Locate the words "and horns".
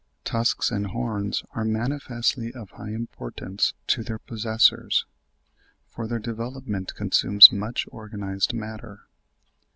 0.71-1.43